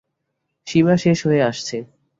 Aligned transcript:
সীমা 0.67 0.95
শেষ 0.97 1.19
হয়ে 1.27 1.41
আসছে। 1.41 1.77